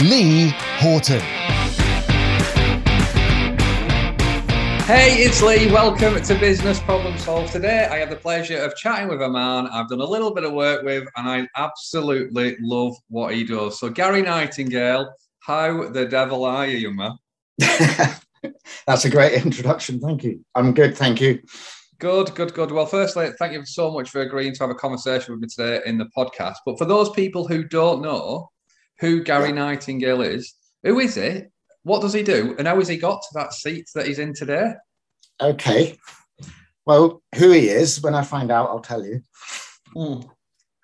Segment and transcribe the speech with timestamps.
[0.00, 1.20] Lee Horton.
[4.84, 5.70] Hey, it's Lee.
[5.70, 7.52] Welcome to Business Problem Solved.
[7.52, 10.42] Today, I have the pleasure of chatting with a man I've done a little bit
[10.42, 13.78] of work with, and I absolutely love what he does.
[13.78, 17.16] So, Gary Nightingale, how the devil are you, young man?
[18.86, 20.00] That's a great introduction.
[20.00, 20.44] Thank you.
[20.54, 20.96] I'm good.
[20.96, 21.40] Thank you.
[22.00, 22.72] Good, good, good.
[22.72, 25.80] Well, firstly, thank you so much for agreeing to have a conversation with me today
[25.86, 26.56] in the podcast.
[26.66, 28.50] But for those people who don't know
[29.02, 29.56] who Gary yeah.
[29.56, 31.50] Nightingale is, who is it?
[31.82, 32.54] What does he do?
[32.56, 34.74] And how has he got to that seat that he's in today?
[35.40, 35.98] Okay.
[36.86, 39.20] Well, who he is, when I find out, I'll tell you.
[39.96, 40.30] Mm.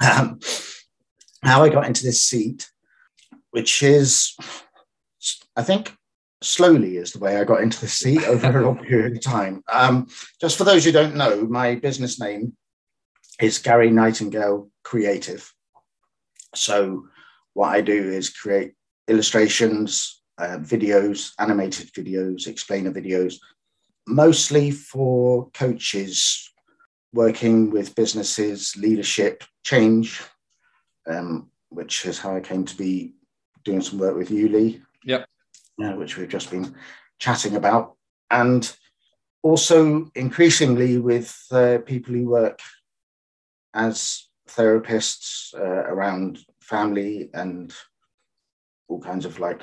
[0.05, 0.41] Um,
[1.45, 2.69] how I got into this seat,
[3.53, 4.35] which is,
[5.55, 5.95] I think,
[6.43, 9.63] slowly is the way I got into the seat over a long period of time.
[9.73, 10.09] Um,
[10.41, 12.57] just for those who don't know, my business name
[13.41, 15.53] is Gary Nightingale Creative.
[16.57, 17.07] So,
[17.59, 18.75] what I do is create
[19.09, 23.35] illustrations, uh, videos, animated videos, explainer videos,
[24.07, 26.53] mostly for coaches
[27.13, 30.23] working with businesses, leadership, change,
[31.09, 33.15] um, which is how I came to be
[33.65, 34.81] doing some work with you, Lee.
[35.05, 35.27] Yep.
[35.83, 36.77] Uh, which we've just been
[37.19, 37.97] chatting about.
[38.31, 38.73] And
[39.43, 42.61] also increasingly with uh, people who work
[43.75, 46.39] as therapists uh, around
[46.69, 47.73] family and
[48.89, 49.63] all kinds of like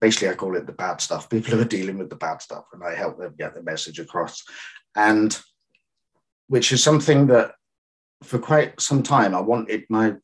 [0.00, 1.30] basically I call it the bad stuff.
[1.30, 3.98] People who are dealing with the bad stuff, and I help them get the message
[3.98, 4.42] across.
[4.94, 5.38] And
[6.48, 7.52] which is something that
[8.22, 10.14] for quite some time I wanted my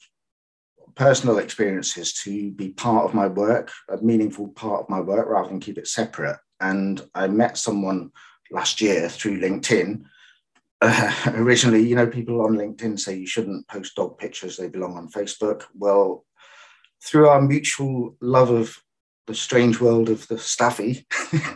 [0.97, 5.49] personal experiences to be part of my work, a meaningful part of my work, rather
[5.49, 6.39] than keep it separate.
[6.61, 8.11] And I met someone
[8.51, 10.05] last year through LinkedIn.
[10.81, 14.97] Uh, originally, you know, people on LinkedIn say you shouldn't post dog pictures, they belong
[14.97, 15.65] on Facebook.
[15.75, 16.25] Well,
[17.03, 18.83] through our mutual love of
[19.31, 21.07] the strange world of the staffy.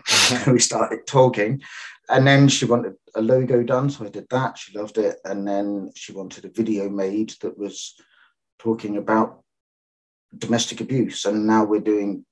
[0.46, 1.60] we started talking.
[2.08, 3.90] And then she wanted a logo done.
[3.90, 4.56] So I did that.
[4.56, 5.16] She loved it.
[5.24, 7.94] And then she wanted a video made that was
[8.60, 9.42] talking about
[10.38, 11.24] domestic abuse.
[11.24, 12.24] And now we're doing,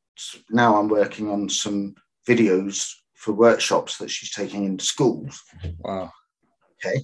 [0.48, 1.96] now I'm working on some
[2.28, 5.42] videos for workshops that she's taking into schools.
[5.80, 6.12] Wow.
[6.84, 7.02] Okay.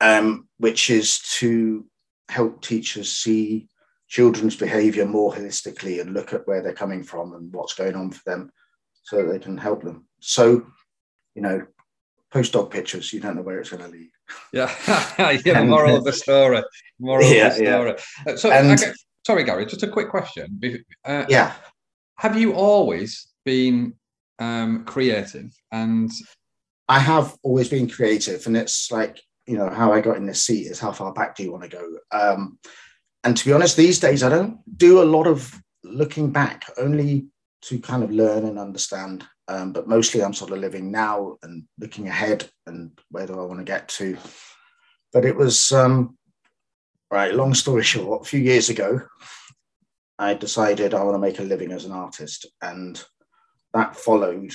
[0.00, 1.86] Um, which is to
[2.28, 3.68] help teachers see
[4.08, 8.10] children's behavior more holistically and look at where they're coming from and what's going on
[8.10, 8.50] for them
[9.02, 10.06] so that they can help them.
[10.20, 10.66] So,
[11.34, 11.66] you know,
[12.30, 14.10] post dog pictures, you don't know where it's going to lead.
[14.52, 14.72] Yeah,
[15.18, 16.62] yeah, and, moral of the story.
[16.98, 17.94] Moral yeah, of the story.
[18.26, 18.32] Yeah.
[18.32, 18.92] Uh, so, and, okay,
[19.26, 20.60] sorry, Gary, just a quick question.
[21.04, 21.54] Uh, yeah.
[22.18, 23.94] Have you always been
[24.38, 25.52] um, creative?
[25.72, 26.10] And
[26.88, 30.44] I have always been creative, and it's like, you know, how I got in this
[30.44, 31.98] seat is how far back do you want to go?
[32.10, 32.58] Um,
[33.22, 37.26] and to be honest, these days I don't do a lot of looking back, only
[37.62, 39.24] to kind of learn and understand.
[39.48, 43.44] Um, but mostly I'm sort of living now and looking ahead and where do I
[43.44, 44.16] want to get to.
[45.12, 46.16] But it was, um,
[47.10, 49.02] right, long story short, a few years ago,
[50.18, 52.46] I decided I want to make a living as an artist.
[52.62, 53.02] And
[53.72, 54.54] that followed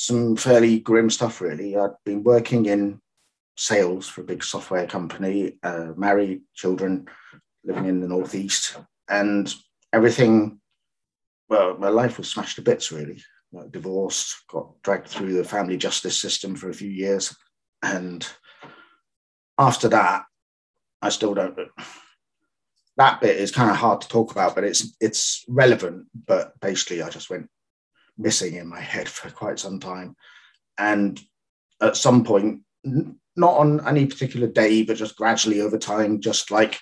[0.00, 1.76] some fairly grim stuff, really.
[1.76, 3.02] I'd been working in
[3.54, 7.06] sales for a big software company, uh, married, children,
[7.64, 8.78] living in the northeast,
[9.10, 9.52] and
[9.92, 10.58] everything.
[11.50, 12.90] Well, my life was smashed to bits.
[12.90, 13.22] Really,
[13.70, 17.36] divorced, got dragged through the family justice system for a few years,
[17.82, 18.26] and
[19.58, 20.24] after that,
[21.02, 21.58] I still don't.
[22.96, 26.06] That bit is kind of hard to talk about, but it's it's relevant.
[26.26, 27.50] But basically, I just went
[28.20, 30.14] missing in my head for quite some time,
[30.78, 31.20] and
[31.80, 36.78] at some point, not on any particular day, but just gradually over time, just like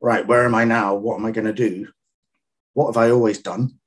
[0.00, 0.94] right, where am I now?
[0.94, 1.88] What am I going to do?
[2.74, 3.78] What have I always done?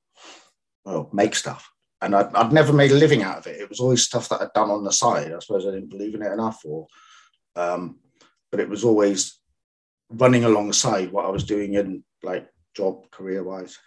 [0.86, 1.70] Well, make stuff.
[2.02, 3.60] And I'd, I'd never made a living out of it.
[3.60, 5.32] It was always stuff that I'd done on the side.
[5.34, 6.88] I suppose I didn't believe in it enough, or,
[7.56, 8.00] um,
[8.52, 9.40] but it was always
[10.10, 13.78] running alongside what I was doing in like job career wise.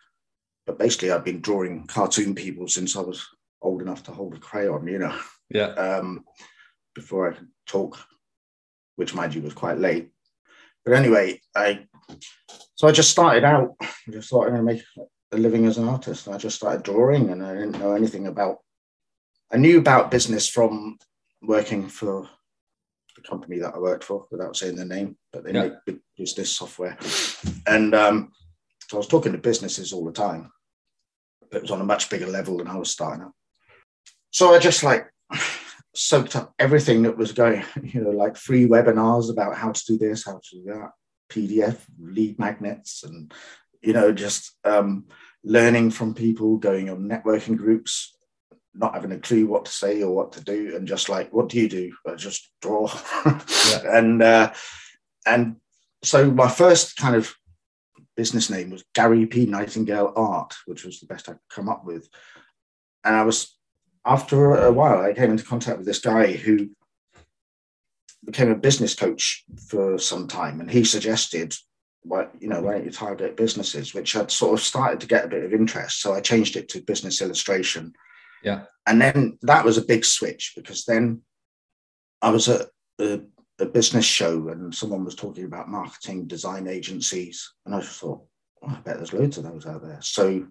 [0.67, 3.27] But basically, I've been drawing cartoon people since I was
[3.61, 5.19] old enough to hold a crayon, you know.
[5.51, 5.69] Yeah.
[5.75, 6.25] Um,
[6.95, 7.99] before I could talk,
[8.97, 10.11] which mind you was quite late.
[10.85, 11.87] But anyway, I
[12.75, 13.77] so I just started out.
[13.81, 14.83] I just thought I'm to make
[15.33, 16.29] a living as an artist.
[16.29, 18.59] I just started drawing, and I didn't know anything about.
[19.53, 20.99] I knew about business from
[21.43, 22.29] working for
[23.17, 25.71] the company that I worked for, without saying the name, but they yeah.
[25.87, 26.97] make business software,
[27.67, 28.33] and um,
[28.93, 30.53] so I was talking to businesses all the time.
[31.51, 33.31] But it was on a much bigger level than I was starting at.
[34.31, 35.07] So I just like
[35.95, 39.97] soaked up everything that was going, you know, like free webinars about how to do
[39.97, 40.91] this, how to do that,
[41.31, 43.33] PDF, lead magnets, and,
[43.81, 45.07] you know, just um,
[45.43, 48.15] learning from people, going on networking groups,
[48.75, 51.49] not having a clue what to say or what to do, and just like, what
[51.49, 51.91] do you do?
[52.07, 52.93] I just draw.
[53.25, 53.97] yeah.
[53.97, 54.53] And, uh,
[55.25, 55.57] and
[56.05, 57.35] so my first kind of
[58.23, 59.47] business name was Gary P.
[59.47, 62.09] Nightingale Art, which was the best I could come up with.
[63.03, 63.59] And I was
[64.05, 66.71] after a while, I came into contact with this guy who
[68.25, 71.53] became a business coach for some time, and he suggested,
[72.03, 75.25] "What you know, why don't you target businesses?" Which had sort of started to get
[75.25, 77.93] a bit of interest, so I changed it to business illustration.
[78.45, 81.23] Yeah, and then that was a big switch because then
[82.21, 82.69] I was at
[83.01, 83.23] a,
[83.63, 88.23] a business show, and someone was talking about marketing design agencies, and I just thought,
[88.63, 89.99] oh, I bet there's loads of those out there.
[90.03, 90.47] So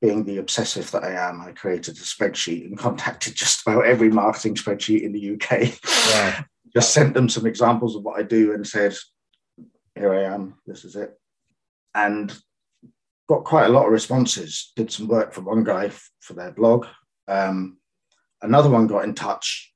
[0.00, 4.10] being the obsessive that I am, I created a spreadsheet and contacted just about every
[4.10, 5.78] marketing spreadsheet in the UK.
[6.10, 6.44] Yeah.
[6.74, 8.96] just sent them some examples of what I do and said,
[9.94, 11.12] here I am, this is it.
[11.94, 12.34] And
[13.28, 14.72] got quite a lot of responses.
[14.74, 15.90] Did some work for one guy
[16.20, 16.86] for their blog.
[17.28, 17.76] Um,
[18.40, 19.72] another one got in touch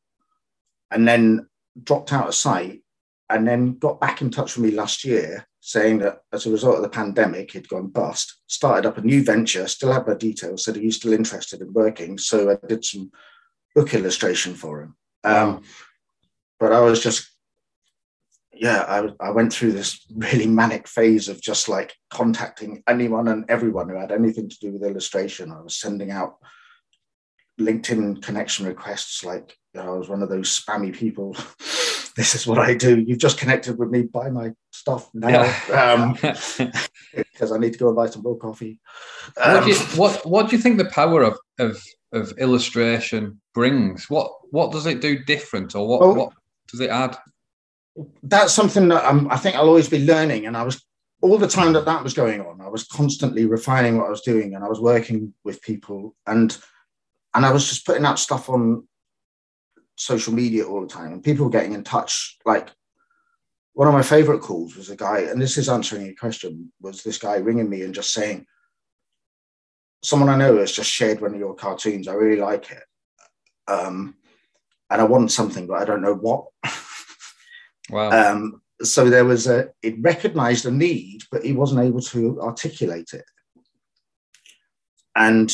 [0.90, 1.46] and then
[1.82, 2.82] dropped out of sight
[3.28, 6.76] and then got back in touch with me last year saying that as a result
[6.76, 10.64] of the pandemic, he'd gone bust, started up a new venture, still had my details,
[10.64, 12.16] said he was still interested in working.
[12.18, 13.10] So I did some
[13.74, 14.96] book illustration for him.
[15.24, 15.62] Um,
[16.60, 17.28] but I was just,
[18.52, 23.44] yeah, I, I went through this really manic phase of just like contacting anyone and
[23.48, 25.50] everyone who had anything to do with illustration.
[25.50, 26.36] I was sending out
[27.60, 31.34] LinkedIn connection requests like you know, I was one of those spammy people.
[32.16, 32.98] this is what I do.
[33.00, 34.02] You've just connected with me.
[34.02, 35.92] Buy my stuff now yeah.
[35.92, 36.12] um,
[37.14, 38.80] because I need to go and buy some more coffee.
[39.36, 41.82] Um, what, do you, what, what do you think the power of, of
[42.12, 44.08] of illustration brings?
[44.08, 46.32] What what does it do different, or what well, what
[46.68, 47.16] does it add?
[48.22, 50.82] That's something that I'm, I think I'll always be learning, and I was
[51.20, 52.62] all the time that that was going on.
[52.62, 56.56] I was constantly refining what I was doing, and I was working with people and
[57.34, 58.88] and I was just putting out stuff on
[59.96, 62.38] social media all the time and people were getting in touch.
[62.44, 62.68] Like
[63.72, 67.02] one of my favorite calls was a guy, and this is answering your question, was
[67.02, 68.46] this guy ringing me and just saying,
[70.02, 72.06] Someone I know has just shared one of your cartoons.
[72.06, 72.84] I really like it.
[73.66, 74.14] Um,
[74.88, 76.46] and I want something, but I don't know what.
[77.88, 78.10] Wow.
[78.10, 83.12] Um, so there was a, it recognized a need, but he wasn't able to articulate
[83.12, 83.24] it.
[85.14, 85.52] And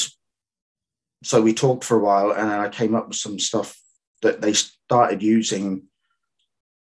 [1.23, 3.79] so we talked for a while, and then I came up with some stuff
[4.23, 5.89] that they started using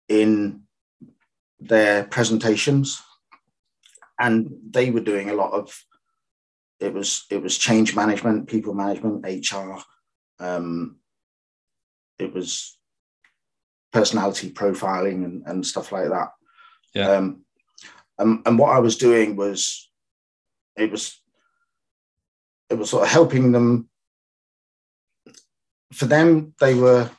[0.07, 0.63] in
[1.59, 3.01] their presentations,
[4.19, 5.83] and they were doing a lot of.
[6.79, 9.77] It was it was change management, people management, HR.
[10.39, 10.97] Um,
[12.17, 12.77] it was
[13.91, 16.29] personality profiling and, and stuff like that.
[16.93, 17.11] Yeah.
[17.11, 17.41] Um,
[18.17, 19.89] and, and what I was doing was,
[20.77, 21.19] it was,
[22.69, 23.89] it was sort of helping them
[25.93, 27.09] for them, they were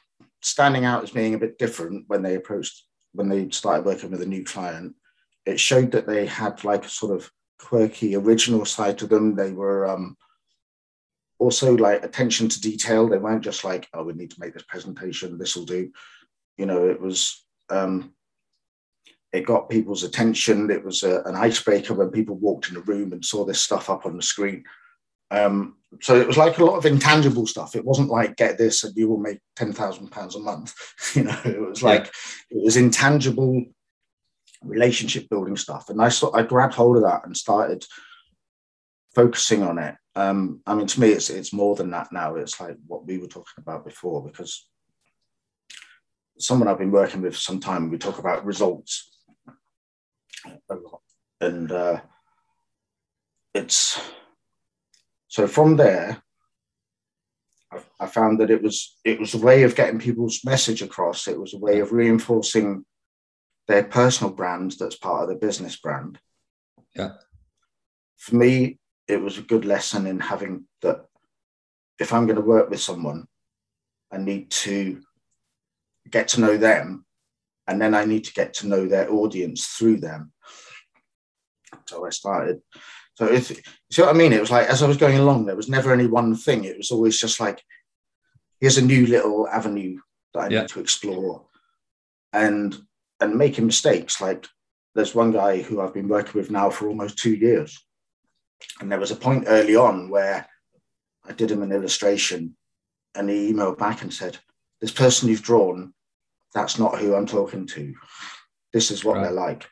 [0.43, 4.23] standing out as being a bit different when they approached when they started working with
[4.23, 4.95] a new client.
[5.47, 9.35] It showed that they had like a sort of quirky original side to them.
[9.35, 10.17] They were um,
[11.39, 13.09] also like attention to detail.
[13.09, 15.39] They weren't just like, oh, we need to make this presentation.
[15.39, 15.91] This will do.
[16.57, 17.45] You know, it was.
[17.69, 18.15] Um,
[19.33, 20.71] it got people's attention.
[20.73, 23.89] It was a, an icebreaker when people walked in the room and saw this stuff
[23.89, 24.65] up on the screen.
[25.31, 27.75] Um, so it was like a lot of intangible stuff.
[27.75, 30.75] It wasn't like get this and you will make ten thousand pounds a month.
[31.15, 32.05] You know, it was like
[32.51, 32.59] yeah.
[32.59, 33.65] it was intangible
[34.63, 35.89] relationship building stuff.
[35.89, 37.85] And I sort I grabbed hold of that and started
[39.15, 39.97] focusing on it.
[40.15, 42.37] Um, I mean, to me, it's it's more than that now.
[42.37, 44.69] It's like what we were talking about before because
[46.39, 49.11] someone I've been working with for some time, we talk about results
[50.47, 51.03] a lot,
[51.41, 52.01] and uh,
[53.55, 54.01] it's
[55.31, 56.21] so from there,
[58.01, 61.29] I, found that it was it was a way of getting people's message across.
[61.29, 62.85] It was a way of reinforcing
[63.69, 66.19] their personal brand that's part of the business brand.
[66.97, 67.13] Yeah.
[68.17, 71.07] For me, it was a good lesson in having that
[72.01, 73.29] if I'm going to work with someone,
[74.11, 75.01] I need to
[76.11, 77.07] get to know them
[77.69, 80.33] and then I need to get to know their audience through them.
[81.87, 82.63] So I started
[83.21, 83.57] So if you
[83.93, 85.93] see what I mean, it was like as I was going along, there was never
[85.93, 86.65] any one thing.
[86.65, 87.63] It was always just like,
[88.61, 89.99] here's a new little avenue
[90.33, 90.61] that I Yeah.
[90.63, 91.47] need to explore,
[92.33, 92.75] and
[93.21, 94.23] and making mistakes.
[94.23, 94.47] Like
[94.95, 97.79] there's one guy who I've been working with now for almost two years,
[98.81, 100.49] and there was a point early on where
[101.29, 102.57] I did him an illustration,
[103.15, 104.39] and he emailed back and said,
[104.81, 105.93] "This person you've drawn,
[106.55, 107.95] that's not who I'm talking to.
[108.73, 109.25] This is what Right.
[109.25, 109.69] they're like."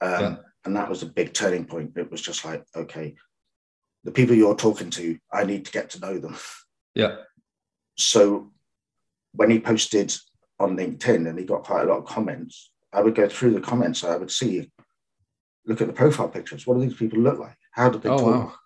[0.00, 0.36] Um, Yeah.
[0.68, 1.92] And that was a big turning point.
[1.96, 3.14] It was just like, okay,
[4.04, 6.36] the people you're talking to, I need to get to know them.
[6.94, 7.16] Yeah.
[7.96, 8.52] So
[9.32, 10.14] when he posted
[10.60, 13.62] on LinkedIn and he got quite a lot of comments, I would go through the
[13.62, 14.04] comments.
[14.04, 14.70] I would see,
[15.64, 16.66] look at the profile pictures.
[16.66, 17.56] What do these people look like?
[17.70, 18.60] How do they Oh, talk?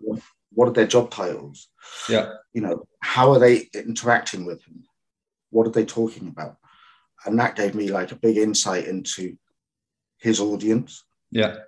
[0.55, 1.69] What are their job titles?
[2.09, 2.33] Yeah.
[2.53, 4.83] You know, how are they interacting with him?
[5.51, 6.57] What are they talking about?
[7.25, 9.37] And that gave me like a big insight into
[10.19, 11.59] his audience Yeah.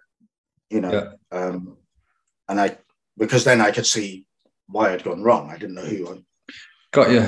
[0.70, 1.38] You know Yeah.
[1.38, 1.76] um
[2.48, 2.76] and i
[3.18, 4.26] because then i could see
[4.66, 6.18] why i'd gone wrong i didn't know who i
[6.92, 7.26] Got you.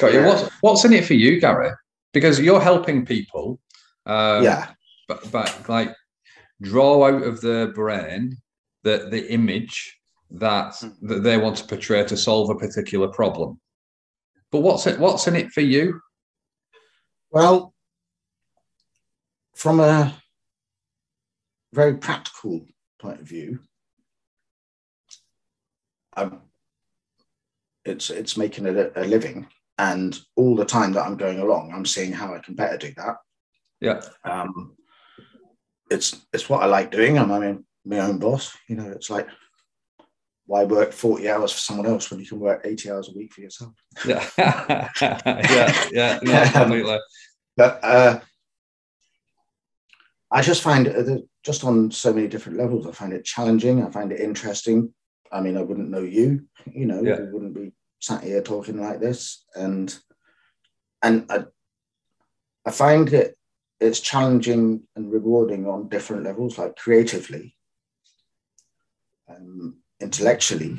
[0.00, 0.18] Got you.
[0.20, 0.26] Yeah.
[0.26, 1.70] What's what's in it for you, Gary?
[2.12, 3.60] Because you're helping people.
[4.04, 4.72] Um, yeah
[5.06, 5.94] But, but like
[6.60, 8.36] draw out of their brain
[8.82, 9.96] the the image
[10.32, 11.06] that Hmm.
[11.06, 13.60] that they want to portray to solve a particular problem.
[14.50, 14.98] But what's it?
[14.98, 16.00] What's in it for you?
[17.30, 17.72] well
[19.54, 20.19] from a
[21.72, 22.64] very practical
[22.98, 23.60] point of view
[26.16, 26.40] um,
[27.84, 29.46] it's it's making a, a living
[29.78, 32.92] and all the time that i'm going along i'm seeing how i can better do
[32.96, 33.16] that
[33.80, 34.00] Yeah.
[34.24, 34.76] um,
[35.90, 37.18] it's it's what I like doing.
[37.18, 38.56] I'm, I'm my own boss.
[38.68, 39.26] You know, it's like
[40.46, 43.32] why work 40 hours for someone else when you can work 80 hours a week
[43.32, 43.72] for yourself?
[44.06, 44.26] Yeah.
[45.00, 45.88] yeah.
[45.92, 46.18] Yeah.
[46.22, 46.98] No, completely.
[47.56, 48.20] But uh,
[50.32, 52.86] I just find it uh, just on so many different levels.
[52.86, 53.84] I find it challenging.
[53.84, 54.94] I find it interesting.
[55.32, 56.46] I mean, I wouldn't know you.
[56.72, 57.18] You know, Yeah.
[57.20, 59.44] we wouldn't be sat here talking like this.
[59.54, 59.96] And
[61.02, 61.44] and I
[62.66, 63.36] I find it
[63.80, 67.56] it's challenging and rewarding on different levels, like creatively,
[69.28, 70.76] um, intellectually,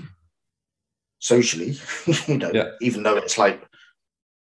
[1.19, 1.77] socially.
[2.27, 2.71] you know, Yeah.
[2.79, 3.67] even though it's like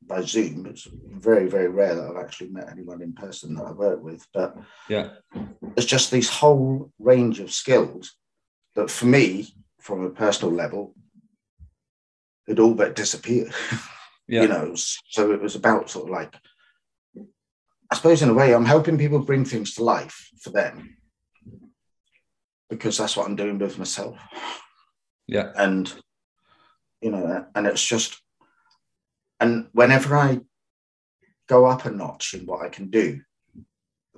[0.08, 3.72] by Zoom, it's very, very rare that I've actually met anyone in person that I
[3.72, 4.26] work with.
[4.34, 4.56] But
[4.90, 5.10] Yeah.
[5.78, 8.14] it's just this whole range of skills
[8.76, 10.96] that, for me, from a personal level,
[12.48, 13.54] it all but disappeared.
[14.26, 14.44] Yeah.
[14.44, 14.74] You know,
[15.10, 16.34] so it was about sort of like,
[17.92, 20.96] I suppose in a way, I'm helping people bring things to life for them
[22.70, 24.18] because that's what I'm doing with myself.
[25.28, 25.52] Yeah.
[25.58, 25.94] And,
[27.02, 28.23] you know, and it's just,
[29.44, 30.40] and whenever I
[31.50, 33.20] go up a notch in what I can do,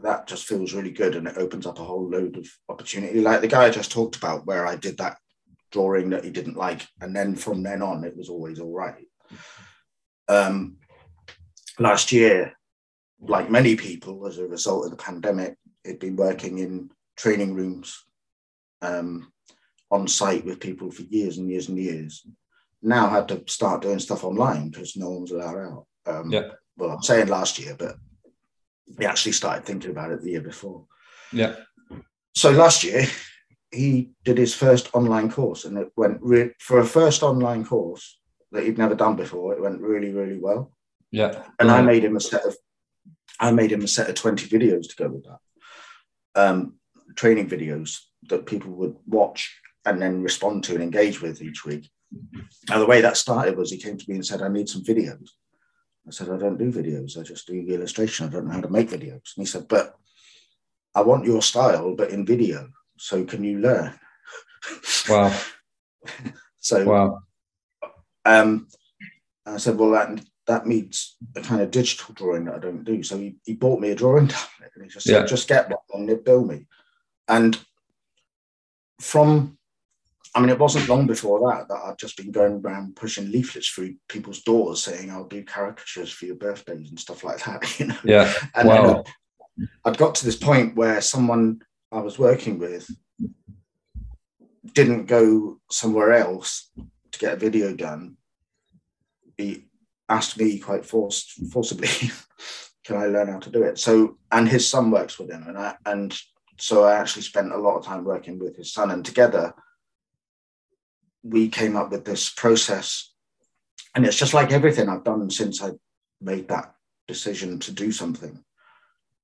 [0.03, 3.21] that just feels really good and it opens up a whole load of opportunity.
[3.21, 5.17] Like the guy I just talked about, where I did that
[5.71, 9.07] drawing that he didn't like, and then from then on, it was always all right.
[10.27, 10.77] Um,
[11.79, 12.53] last year,
[13.19, 18.05] like many people, as a result of the pandemic, had been working in training rooms
[18.83, 19.31] um,
[19.89, 22.27] on site with people for years and years and years.
[22.81, 25.85] Now had to start doing stuff online because no one was allowed out.
[26.05, 26.51] Um, Yeah.
[26.77, 27.95] Well, I'm saying last year, but
[28.97, 30.85] we actually started thinking about it the year before.
[31.31, 31.55] Yeah.
[32.35, 33.05] So last year,
[33.71, 38.19] he did his first online course, and it went re- for a first online course
[38.51, 39.53] that he'd never done before.
[39.53, 40.71] It went really, really well
[41.11, 41.43] Yeah.
[41.59, 42.55] and I made him a set of
[43.39, 45.39] I made him a set of 20 videos to go with that.
[46.35, 46.75] Um,
[47.15, 51.89] training videos that people would watch and then respond to and engage with each week.
[52.69, 54.83] Now the way that started was he came to me and said, I need some
[54.83, 55.29] videos.
[56.07, 58.27] I said, I don't do videos, I just do illustration.
[58.27, 59.35] I don't know how to make videos.
[59.35, 59.95] And he said, But
[60.93, 62.69] I want your style, but in video.
[62.97, 63.99] So can you learn?
[65.09, 65.37] Wow.
[66.59, 67.19] So Wow.
[68.25, 68.67] Um,
[69.45, 72.83] and I said, well, that that means a kind of digital drawing that I don't
[72.83, 73.03] do.
[73.03, 75.19] So he, he bought me a drawing tablet and he just Yeah.
[75.19, 76.67] said, just get one and bill me.
[77.27, 77.59] And
[78.99, 79.57] from,
[80.35, 83.69] I mean, it wasn't long before that that I'd just been going around pushing leaflets
[83.69, 87.87] through people's doors saying, I'll do caricatures for your birthdays and stuff like that, you
[87.87, 87.97] know.
[88.03, 88.31] Yeah.
[88.53, 89.03] And Wow.
[89.57, 92.85] then I'd, got to this point where someone I was working with
[94.73, 96.69] didn't go somewhere else
[97.11, 98.17] to get a video done.
[99.37, 99.67] He
[100.09, 101.87] asked me quite forced, forcibly,
[102.83, 105.57] "Can I learn how to do it?" So, and his son works with him, and
[105.57, 106.17] I and
[106.59, 109.53] so I actually spent a lot of time working with his son, and together
[111.25, 113.11] we came up with this process.
[113.95, 115.71] And it's just like everything I've done since I
[116.21, 116.75] made that
[117.07, 118.43] decision to do something.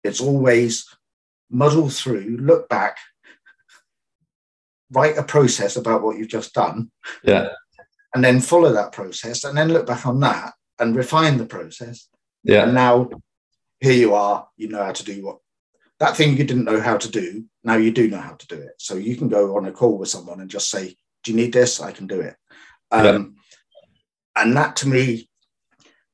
[0.04, 0.86] It's always
[1.50, 2.98] muddle through, look back,
[4.92, 6.92] write a process about what you've just done.
[7.24, 7.50] Yeah.
[8.16, 12.08] And then follow that process and then look back on that and refine the process.
[12.44, 12.64] Yeah.
[12.64, 13.10] And now
[13.80, 15.38] here you are, you know how to do what
[16.00, 17.46] that thing you didn't know how to do.
[17.64, 18.74] Now you do know how to do it.
[18.80, 21.54] So you can go on a call with someone and just say, Do you need
[21.54, 21.82] this?
[21.82, 22.36] I can do it.
[22.92, 24.44] Um, Yeah.
[24.44, 25.30] And that to me,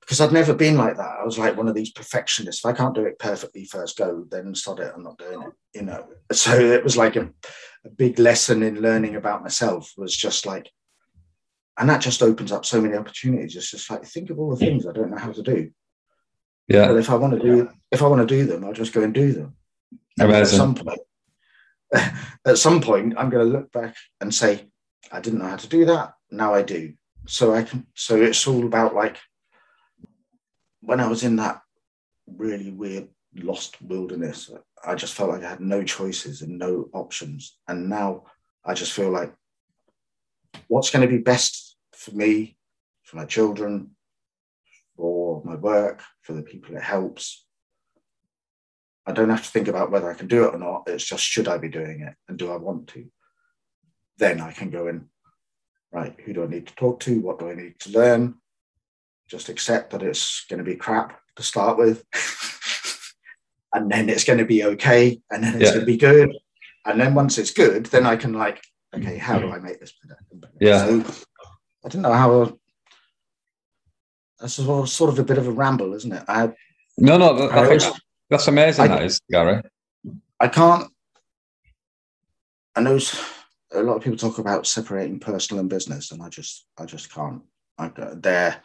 [0.01, 1.17] because I'd never been like that.
[1.21, 2.63] I was like one of these perfectionists.
[2.63, 4.91] If I can't do it perfectly first go, then sod it.
[4.95, 5.53] I'm not doing it.
[5.75, 6.07] You know.
[6.31, 7.29] So it was like a,
[7.85, 9.93] a big lesson in learning about myself.
[9.97, 10.69] Was just like,
[11.77, 13.55] and that just opens up so many opportunities.
[13.55, 15.71] It's just like think of all the things I don't know how to do.
[16.67, 16.87] Yeah.
[16.87, 19.03] But if I want to do, if I want to do them, I'll just go
[19.03, 19.55] and do them.
[20.19, 20.99] At some point,
[22.45, 24.67] at some point, I'm going to look back and say,
[25.11, 26.13] I didn't know how to do that.
[26.31, 26.93] Now I do.
[27.27, 27.87] So I can.
[27.93, 29.17] So it's all about like
[30.81, 31.61] when I was in that
[32.27, 34.49] really weird lost wilderness.
[34.83, 37.57] I just felt like I had no choices and no options.
[37.67, 38.25] And now
[38.65, 39.33] I just feel like
[40.67, 42.57] what's going to be best for me,
[43.03, 43.91] for my children,
[44.95, 47.45] for my work, for the people it helps.
[49.05, 50.83] I don't have to think about whether I can do it or not.
[50.87, 53.05] It's just should I be doing it and do I want to?
[54.17, 55.07] Then I can go in,
[55.91, 57.19] right, who do I need to talk to?
[57.21, 58.36] What do I need to learn?
[59.27, 62.03] Just accept that it's going to be crap to start with.
[63.74, 65.21] and then it's going to be okay.
[65.29, 65.69] And then it's Yeah.
[65.74, 66.31] going to be good.
[66.86, 68.63] And then once it's good, then I can like,
[68.95, 70.19] okay, how do I make this better?
[70.59, 70.86] Yeah.
[70.88, 71.03] So
[71.86, 72.57] I don't know how.
[74.39, 76.24] That's sort of- sort of a bit of a ramble, isn't it?
[76.27, 76.53] I
[76.97, 77.91] No, no, that- I I always-
[78.29, 78.86] that's amazing.
[78.86, 79.62] I- that is, Gary.
[80.39, 80.91] I can't.
[82.75, 83.00] I know
[83.74, 87.13] a lot of people talk about separating personal and business, and I just, I just
[87.13, 87.41] can't.
[87.77, 88.62] I, they're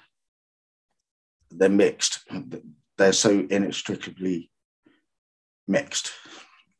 [1.50, 2.20] they're mixed.
[2.96, 4.50] They're so inextricably
[5.68, 6.12] mixed.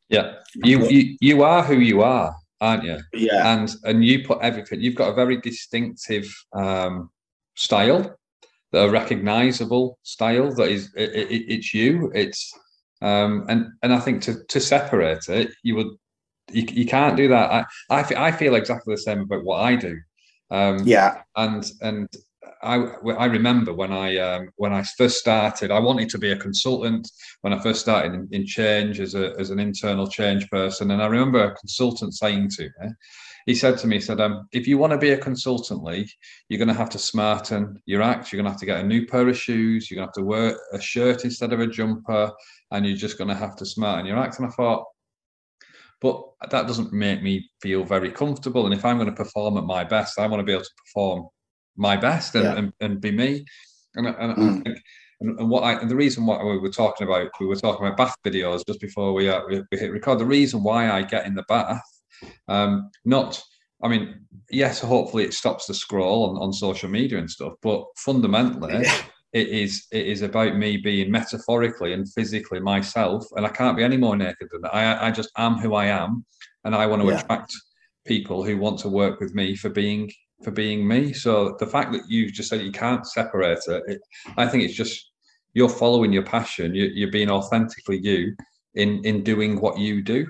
[0.08, 0.34] Yeah.
[0.54, 2.98] You, you you are who you are, aren't you?
[3.12, 7.10] Yeah, and and you put everything you've got a very distinctive um
[7.54, 8.16] style
[8.74, 12.52] a recognizable style that is it, it, it's you it's
[13.02, 15.88] um and and i think to to separate it you would
[16.50, 19.60] you, you can't do that i I, fe- I feel exactly the same about what
[19.60, 19.98] i do
[20.50, 22.08] um yeah, and and
[22.62, 22.76] I
[23.18, 27.10] I remember when I um, when I first started, I wanted to be a consultant
[27.40, 31.02] when I first started in, in change as a as an internal change person, and
[31.02, 32.90] I remember a consultant saying to me,
[33.46, 36.08] he said to me, he said, um, if you want to be a consultant, Lee,
[36.48, 38.32] you're going to have to smarten your act.
[38.32, 39.90] You're going to have to get a new pair of shoes.
[39.90, 42.30] You're going to have to wear a shirt instead of a jumper,
[42.70, 44.38] and you're just going to have to smarten your act.
[44.38, 44.86] And I thought,
[46.02, 48.66] but that doesn't make me feel very comfortable.
[48.66, 50.82] And if I'm going to perform at my best, I want to be able to
[50.84, 51.28] perform
[51.76, 52.54] my best and, Yeah.
[52.54, 53.44] and, and be me.
[53.94, 54.64] And, and I Mm.
[54.64, 54.78] think,
[55.20, 57.86] and, and what I, and the reason why we were talking about, we were talking
[57.86, 60.18] about bath videos just before we, uh, we, we hit record.
[60.18, 61.80] The reason why I get in the bath,
[62.48, 63.40] um, not,
[63.80, 67.84] I mean, yes, hopefully it stops the scroll on, on social media and stuff, but
[67.96, 68.96] fundamentally, yeah,
[69.32, 73.82] it is it is about me being metaphorically and physically myself and i can't be
[73.84, 76.24] any more naked than that i i just am who i am
[76.64, 77.20] and i want to Yeah.
[77.20, 77.52] attract
[78.06, 80.10] people who want to work with me for being
[80.44, 84.00] for being me so the fact that you just said you can't separate it, it
[84.36, 85.12] i think it's just
[85.54, 88.34] you're following your passion you, you're being authentically you
[88.74, 90.26] in in doing what you do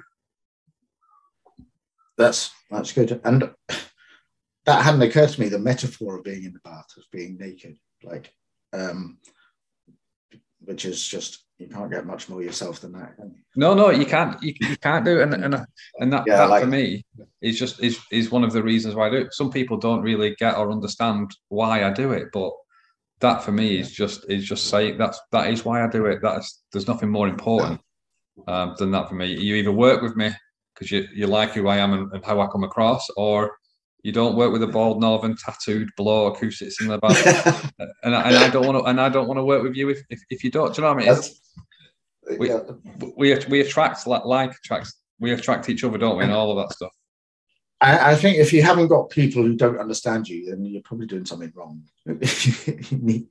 [2.18, 3.20] that's that's good.
[3.24, 3.50] And
[4.66, 5.48] that hadn't occurred to me.
[5.48, 8.32] The metaphor of being in the bath of being naked, like,
[8.72, 9.18] um,
[10.60, 13.16] which is just you can't get much more yourself than that.
[13.16, 13.42] Can you?
[13.56, 14.42] No, no, you can't.
[14.42, 15.66] You, you can't do it, and and
[15.98, 17.04] and that, Yeah, that like- for me
[17.40, 19.34] is just is is one of the reasons why I do it.
[19.34, 22.52] Some people don't really get or understand why I do it, but
[23.20, 26.20] that for me is just is just say that's that is why I do it.
[26.22, 27.80] That's there's nothing more important
[28.48, 29.32] um, than that for me.
[29.32, 30.30] You either work with me
[30.74, 33.56] because you you like who I am and, and how I come across, or
[34.02, 37.16] you don't work with a bald northern tattooed bloke who sits in the back.
[38.02, 39.90] and, I, and I don't want to and I don't want to work with you
[39.90, 40.74] if, if, if you don't.
[40.74, 42.38] Do you know what I mean?
[42.38, 42.60] We- yeah.
[43.16, 46.24] we we attract like, like attracts we attract each other, don't we?
[46.24, 46.92] And all of that stuff.
[47.80, 51.06] I, I think if you haven't got people who don't understand you, then you're probably
[51.06, 51.82] doing something wrong.
[52.06, 53.26] need,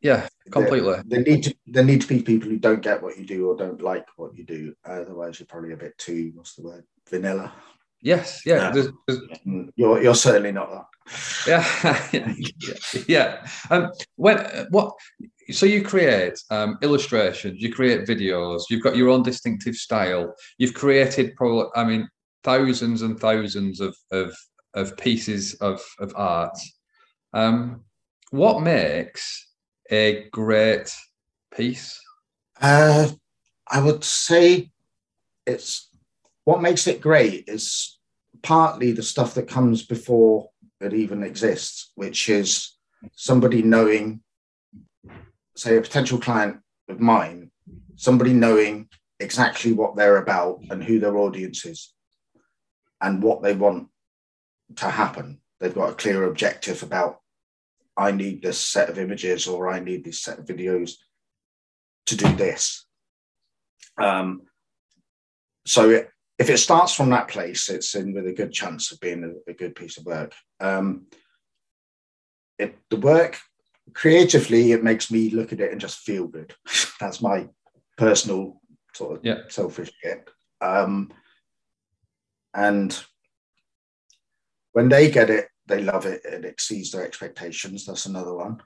[0.00, 0.96] Yeah, completely.
[1.06, 3.56] there need to there need to be people who don't get what you do or
[3.56, 4.74] don't like what you do.
[4.84, 7.52] Otherwise, you're probably a bit too what's the word vanilla.
[8.00, 8.70] Yes, yeah, Yeah.
[8.70, 9.20] there's, there's,
[9.76, 10.84] You're you're certainly not that.
[11.46, 13.46] yeah, yeah, yeah.
[13.70, 14.94] Um, when what?
[15.50, 20.34] So you create um, illustrations, you create videos, you've got your own distinctive style.
[20.58, 22.06] You've created probably, I mean,
[22.44, 24.36] thousands and thousands of of
[24.74, 26.56] of pieces of of art.
[27.32, 27.84] Um,
[28.30, 29.48] what makes
[29.90, 30.94] a great
[31.56, 31.98] piece?
[32.60, 33.08] Uh,
[33.66, 34.70] I would say
[35.46, 35.87] it's
[36.48, 37.98] what makes it great is
[38.42, 40.48] partly the stuff that comes before
[40.80, 42.74] it even exists, which is
[43.12, 44.22] somebody knowing,
[45.54, 46.56] say, a potential client
[46.88, 47.50] of mine,
[47.96, 48.88] somebody knowing
[49.20, 51.92] exactly what they're about and who their audience is
[53.02, 53.88] and what they want
[54.76, 55.42] to happen.
[55.60, 57.20] They've got a clear objective about,
[57.94, 60.92] I need this set of images or I need this set of videos
[62.06, 62.86] to do this.
[63.98, 64.44] Um,
[65.66, 69.00] so it, if it starts from that place, it's in with a good chance of
[69.00, 70.34] being a, a good piece of work.
[70.60, 71.06] Um,
[72.58, 73.38] it, the work
[73.92, 76.54] creatively, it makes me look at it and just feel good.
[77.00, 77.48] That's my
[77.96, 78.60] personal
[78.94, 79.40] sort of yeah.
[79.48, 80.28] selfish get.
[80.60, 81.12] Um,
[82.54, 82.98] and
[84.72, 86.22] when they get it, they love it.
[86.24, 87.84] It exceeds their expectations.
[87.84, 88.60] That's another one.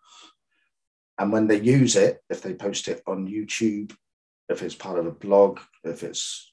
[1.19, 3.95] And when they use it, if they post it on YouTube,
[4.49, 6.52] if it's part of a blog, if it's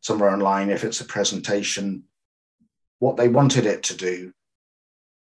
[0.00, 2.04] somewhere online, if it's a presentation,
[2.98, 4.32] what they wanted it to do,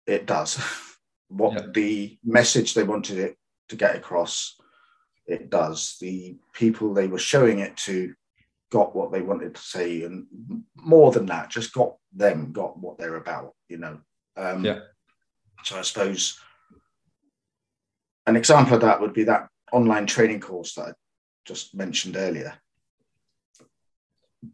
[0.08, 0.60] it does.
[1.30, 1.68] what yeah.
[1.74, 3.38] the message they wanted it
[3.70, 4.56] to get across,
[5.28, 5.98] it does.
[6.00, 8.14] The people they were showing it to
[8.72, 10.26] got what they wanted to say, and
[10.76, 14.00] more than that, just got them, got what they're about, you know.
[14.38, 14.80] Um, yeah.
[15.64, 16.40] So I suppose
[18.28, 20.92] an example of that would be that online training course that I
[21.46, 22.54] just mentioned earlier.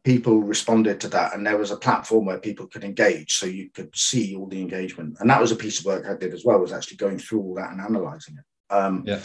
[0.04, 3.70] People responded to that, and there was a platform where people could engage, so you
[3.70, 5.18] could see all the engagement.
[5.20, 7.42] And that was a piece of work I did as well, was actually going through
[7.42, 8.74] all that and analysing it.
[8.74, 9.20] Um, yeah.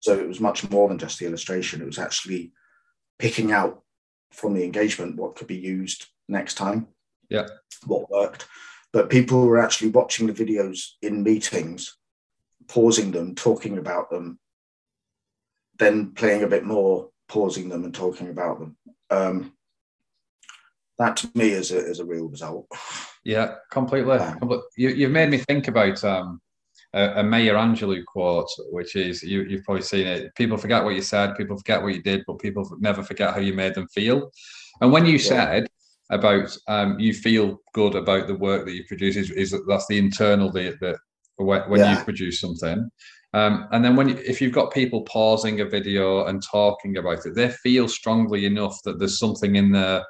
[0.00, 2.52] So it was much more than just the illustration; it was actually
[3.18, 3.82] picking out
[4.32, 6.88] from the engagement what could be used next time.
[7.30, 7.46] Yeah.
[7.86, 8.46] What worked,
[8.92, 11.96] but people were actually watching the videos in meetings,
[12.68, 14.38] pausing them, talking about them,
[15.78, 18.76] then playing a bit more, pausing them and talking about them.
[19.10, 19.52] Um,
[20.98, 22.66] that to me is a, is a real result.
[23.24, 24.18] Yeah, completely.
[24.18, 26.40] Um, you, have made me think about um,
[26.92, 30.34] a, a Maya Angelou quote, which is you, you've probably seen it.
[30.34, 33.40] People forget what you said, people forget what you did, but people never forget how
[33.40, 34.30] you made them feel.
[34.80, 35.28] And when you yeah.
[35.28, 35.66] said
[36.10, 39.98] about um, you feel good about the work that you produce, is, is that's the
[39.98, 40.96] internal the, the
[41.36, 41.98] when yeah.
[41.98, 42.88] you produce something.
[43.32, 47.26] Um, and then when you, if you've got people pausing a video and talking about
[47.26, 50.04] it, they feel strongly enough that there's something in there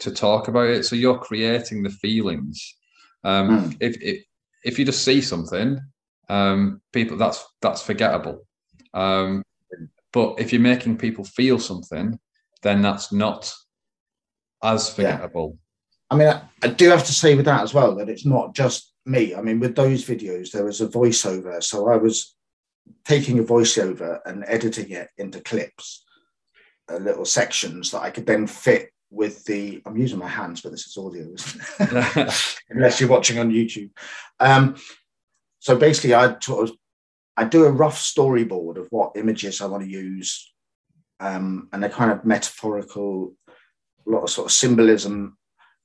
[0.00, 0.84] to talk about it.
[0.84, 2.76] So you're creating the feelings.
[3.24, 3.76] Um, mm.
[3.80, 4.24] if, if
[4.64, 5.80] if you just see something,
[6.28, 8.46] um, people that's that's forgettable.
[8.94, 9.42] Um,
[10.12, 12.18] but if you're making people feel something,
[12.62, 13.52] then that's not
[14.62, 15.58] as forgettable.
[15.58, 15.62] Yeah.
[16.08, 18.54] I mean, I, I do have to say with that as well that it's not
[18.54, 19.34] just me.
[19.34, 22.34] I mean, with those videos, there was a voiceover, so I was
[23.04, 26.04] taking a voiceover and editing it into clips,
[26.90, 29.82] uh, little sections that I could then fit with the.
[29.86, 31.26] I'm using my hands, but this is audio,
[32.70, 33.90] unless you're watching on YouTube.
[34.38, 34.76] Um,
[35.58, 36.76] so basically, I sort of
[37.36, 40.52] I do a rough storyboard of what images I want to use,
[41.18, 45.36] um, and a kind of metaphorical, a lot of sort of symbolism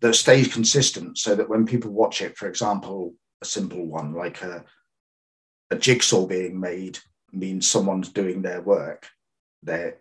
[0.02, 4.42] that stays consistent, so that when people watch it, for example, a simple one like
[4.42, 4.64] a
[5.72, 7.00] a jigsaw being made
[7.32, 9.08] means someone's doing their work,
[9.64, 9.98] their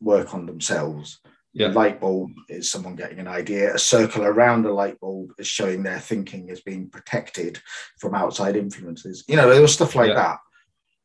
[0.00, 1.20] work on themselves.
[1.54, 1.68] Yeah.
[1.68, 3.74] Light bulb is someone getting an idea.
[3.74, 7.60] A circle around a light bulb is showing their thinking is being protected
[7.98, 9.24] from outside influences.
[9.26, 10.14] You know, there was stuff like yeah.
[10.14, 10.38] that.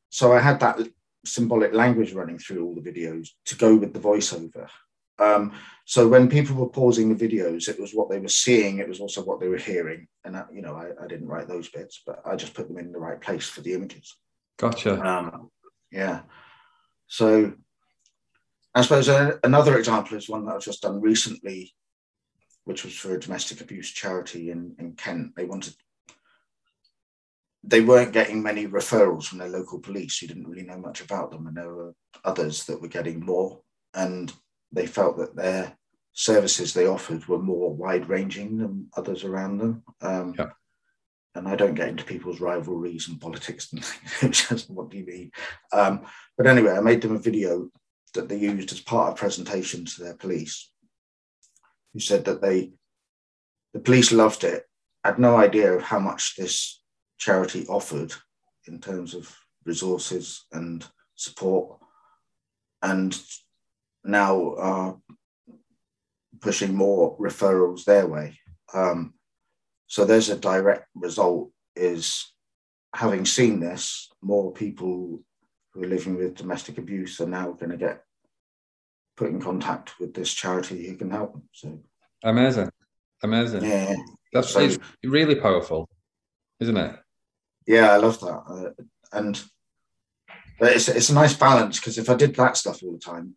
[0.10, 0.80] So I had that
[1.26, 4.68] symbolic language running through all the videos to go with the voiceover.
[5.20, 5.54] Um,
[5.86, 8.80] so when people were pausing the videos, it was what they were seeing.
[8.80, 10.08] It was also what they were hearing.
[10.26, 12.78] And I, you know, I, I didn't write those bits, but I just put them
[12.78, 14.18] in the right place for the images.
[14.58, 15.00] Gotcha.
[15.02, 15.50] Um,
[15.92, 16.22] yeah.
[17.08, 17.54] So
[18.76, 19.08] I suppose
[19.44, 21.74] another example is one that I've just done recently,
[22.66, 25.36] which was for a domestic abuse charity in, in Kent.
[25.36, 25.76] They wanted,
[27.64, 31.30] they weren't getting many referrals from their local police who didn't really know much about
[31.30, 31.46] them.
[31.46, 31.94] And there were
[32.26, 33.62] others that were getting more.
[33.94, 34.34] And
[34.72, 35.78] they felt that their
[36.14, 39.84] services they offered were more wide ranging than others around them.
[40.02, 40.50] Um, yeah.
[41.36, 44.50] And I don't get into people's rivalries and politics and things.
[44.50, 45.32] Which is what do you mean?
[45.72, 46.06] Um,
[46.38, 47.70] but anyway, I made them a video
[48.14, 50.72] that they used as part of presentation to their police,
[51.94, 52.72] who said that they,
[53.74, 54.66] the police loved it,
[55.04, 56.82] had no idea of how much this
[57.18, 58.14] charity offered
[58.68, 61.80] in terms of resources and support,
[62.82, 63.22] and
[64.04, 64.98] now are
[66.42, 68.38] pushing more referrals their way.
[68.74, 69.14] Um,
[69.88, 72.34] so there's a direct result is
[72.94, 75.22] having seen this, more people
[75.74, 78.04] who are living with domestic abuse are now going to get
[79.18, 81.44] put in contact with this charity who can help them.
[81.52, 81.80] So
[82.24, 82.70] amazing,
[83.22, 83.64] amazing.
[83.64, 83.96] Yeah,
[84.32, 84.70] That's So-
[85.04, 85.90] really powerful,
[86.60, 87.00] isn't it?
[87.68, 88.44] Yeah, I love that.
[88.48, 89.42] Uh, and
[90.60, 93.36] but it's it's a nice balance because if I did that stuff all the time,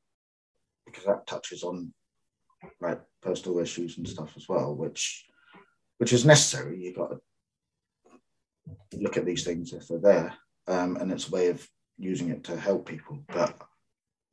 [0.84, 1.92] because that touches on
[2.80, 5.26] like personal issues and stuff as well, which
[5.98, 6.82] which is necessary.
[6.82, 7.20] You've got to
[8.98, 10.34] look at these things if they're there,
[10.66, 11.66] um, and it's a way of
[11.98, 13.18] using it to help people.
[13.28, 13.56] But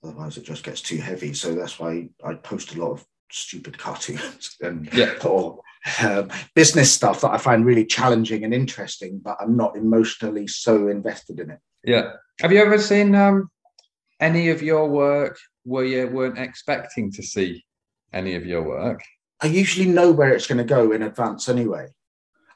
[0.04, 1.34] otherwise, it just gets too heavy.
[1.34, 5.14] So that's why I post a lot of stupid cartoons and Yeah.
[5.26, 5.60] or
[6.02, 10.88] um, business stuff that I find really challenging and interesting, but I'm not emotionally so
[10.88, 11.60] invested in it.
[11.84, 12.14] Yeah.
[12.40, 13.50] Have you ever seen um,
[14.20, 17.64] any of your work where you weren't expecting to see
[18.14, 19.02] any of your work?
[19.42, 21.88] I usually know where it's going to go in advance anyway.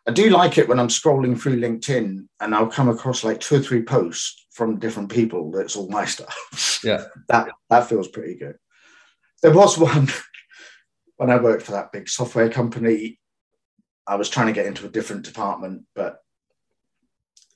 [0.08, 3.56] I do like it when I'm scrolling through LinkedIn and I'll come across like two
[3.56, 6.80] or three posts from different people that's all my stuff.
[6.84, 7.06] Yeah.
[7.28, 8.56] that that feels pretty good.
[9.44, 10.08] There was one
[11.18, 13.20] when I worked for that big software company.
[14.08, 16.20] I was trying to get into a different department, but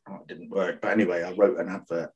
[0.09, 0.81] oh, it didn't work.
[0.81, 2.11] But anyway, I wrote an advert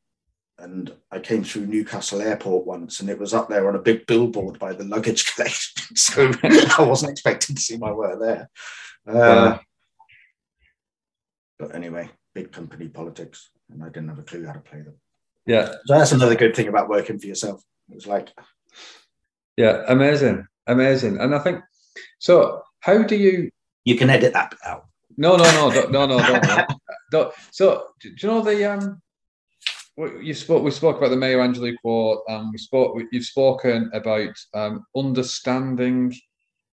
[0.59, 4.05] and I came through Newcastle Airport once and it was up there on a big
[4.05, 5.95] billboard by the luggage collection.
[5.95, 8.49] So I wasn't expecting to see my work there.
[9.07, 9.59] Uh, Yeah.
[11.57, 14.95] But anyway, big company politics, and I didn't have a clue how to play them.
[15.45, 15.71] Yeah.
[15.85, 17.61] So that's another good thing about working for yourself.
[17.91, 18.29] It's like,
[19.57, 19.83] Yeah.
[19.87, 20.47] Amazing.
[20.67, 21.19] Amazing.
[21.19, 21.61] And I think
[22.19, 22.63] so.
[22.79, 23.51] How do you
[23.85, 24.87] you can edit that out.
[25.17, 26.67] No, no, no, don't, no, no, don't,
[27.11, 27.33] don't.
[27.51, 29.01] So, do you know the um?
[29.95, 30.63] what You spoke.
[30.63, 32.23] We spoke about the Maya Angelou quote.
[32.27, 32.99] Um, we spoke.
[33.11, 36.13] You've spoken about um, understanding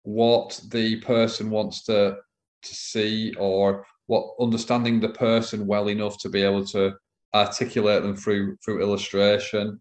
[0.02, 2.18] what the person wants to
[2.62, 6.94] to see, or what understanding the person well enough to be able to
[7.34, 9.80] articulate them through through illustration,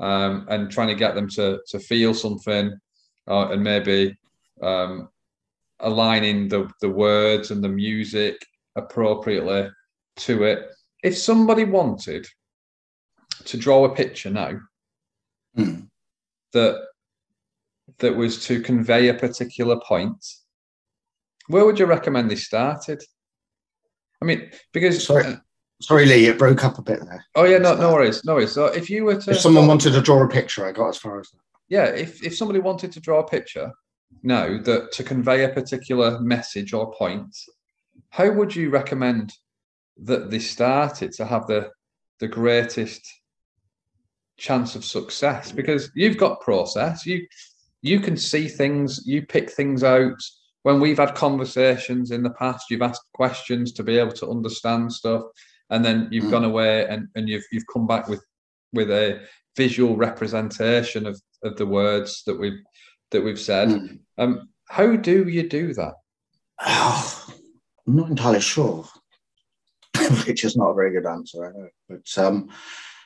[0.00, 2.78] um, and trying to get them to to feel something,
[3.28, 4.16] uh, and maybe
[4.62, 5.08] um,
[5.80, 8.36] aligning the, the words and the music
[8.76, 9.70] appropriately
[10.16, 10.70] to it.
[11.02, 12.26] If somebody wanted
[13.44, 14.58] to draw a picture now
[15.54, 15.80] Hmm.
[16.52, 16.84] that
[17.98, 20.24] that was to convey a particular point,
[21.48, 23.02] where would you recommend they started?
[24.20, 25.24] I mean, because Sorry.
[25.24, 25.36] Uh,
[25.80, 27.24] Sorry, Lee, it broke up a bit there.
[27.36, 28.50] oh yeah, no, no worries, no worries.
[28.50, 30.98] So if you were to If someone wanted to draw a picture, I got as
[30.98, 31.38] far as that.
[31.68, 33.70] yeah, if if somebody wanted to draw a picture
[34.24, 37.36] now that to convey a particular message or point,
[38.10, 39.32] how would you recommend
[39.98, 41.70] that they started to have the
[42.18, 43.06] the greatest
[44.36, 45.52] chance of success?
[45.52, 47.24] Because you've got process, you
[47.82, 50.20] you can see things, you pick things out.
[50.68, 54.92] When we've had conversations in the past, you've asked questions to be able to understand
[54.92, 55.22] stuff,
[55.70, 56.30] and then you've Mm.
[56.30, 58.22] gone away and, and you've you've come back with
[58.74, 59.22] with a
[59.56, 62.60] visual representation of, of the words that we've
[63.12, 63.68] that we've said.
[63.68, 63.98] Mm.
[64.18, 65.94] Um, how do you do that?
[66.60, 67.26] Oh,
[67.86, 68.84] I'm not entirely sure,
[70.26, 71.68] which is not a very good answer, I know.
[71.88, 72.50] But um,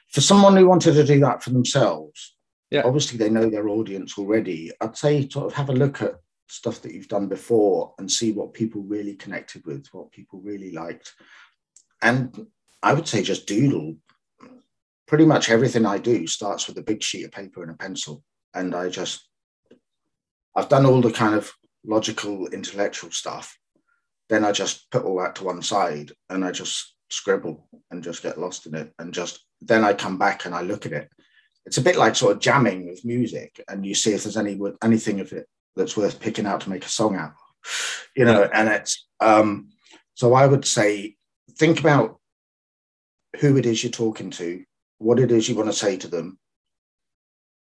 [0.08, 2.34] for someone who wanted to do that for themselves,
[2.72, 2.82] Yeah.
[2.84, 4.72] obviously they know their audience already.
[4.80, 6.16] I'd say sort of have a look at
[6.52, 10.70] stuff that you've done before and see what people really connected with, what people really
[10.70, 11.14] liked.
[12.02, 12.46] And
[12.82, 13.96] I would say just doodle.
[15.06, 18.22] Pretty much everything I do starts with a big sheet of paper and a pencil.
[18.52, 19.26] And I just,
[20.54, 21.50] I've done all the kind of
[21.86, 23.56] logical, intellectual stuff.
[24.28, 28.22] Then I just put all that to one side and I just scribble and just
[28.22, 28.92] get lost in it.
[28.98, 31.08] And just then I come back and I look at it.
[31.64, 34.60] It's a bit like sort of jamming with music and you see if there's any
[34.82, 37.30] anything of it that's worth picking out to make a song out.
[37.30, 39.68] of, You know, and it's um
[40.14, 41.16] so I would say
[41.58, 42.18] think about
[43.40, 44.64] who it is you're talking to,
[44.98, 46.38] what it is you want to say to them,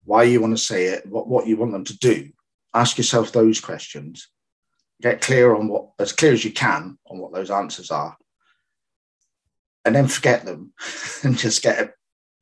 [0.04, 2.30] why you want to say it, what, what you want them to do.
[2.74, 4.28] Ask yourself those questions.
[5.00, 8.16] Get clear on what, as clear as you can, on what those answers are.
[9.84, 10.72] And then forget them
[11.22, 11.92] and just get a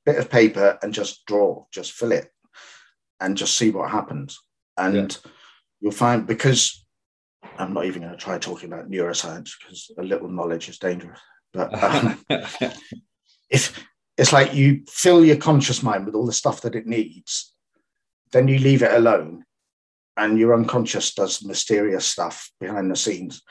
[0.04, 2.30] bit of paper and just draw, just fill it
[3.20, 4.38] and just see what happens.
[4.76, 5.18] And
[5.80, 6.84] you'll find because
[7.58, 11.20] I'm not even going to try talking about neuroscience because a little knowledge is dangerous.
[11.52, 12.24] But um,
[13.50, 13.84] if
[14.16, 17.54] it's like you fill your conscious mind with all the stuff that it needs,
[18.32, 19.44] then you leave it alone,
[20.16, 23.42] and your unconscious does mysterious stuff behind the scenes.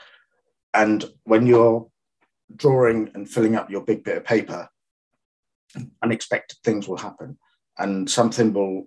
[0.72, 1.88] And when you're
[2.54, 4.68] drawing and filling up your big bit of paper,
[6.02, 7.38] unexpected things will happen,
[7.78, 8.86] and something will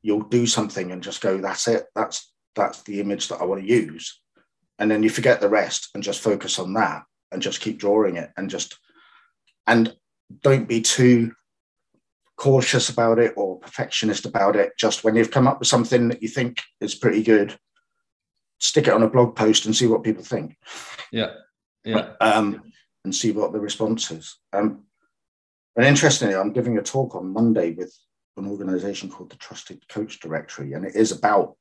[0.00, 1.84] you'll do something and just go, "That's it.
[1.94, 4.20] That's that's the image that I want to use,"
[4.78, 8.16] and then you forget the rest and just focus on that and just keep drawing
[8.16, 8.78] it and just
[9.66, 9.94] and
[10.42, 11.32] don't be too
[12.36, 14.72] cautious about it or perfectionist about it.
[14.78, 17.56] Just when you've come up with something that you think is pretty good,
[18.58, 20.56] stick it on a blog post and see what people think.
[21.12, 21.34] Yeah,
[21.84, 22.10] yeah.
[22.20, 22.62] Um,
[23.04, 24.36] and see what the response is.
[24.52, 24.84] Um,
[25.76, 27.96] and interestingly, I'm giving a talk on Monday with
[28.36, 31.56] an organization called the Trusted Coach Directory, and it is about